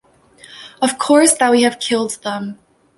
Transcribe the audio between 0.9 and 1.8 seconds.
course that we have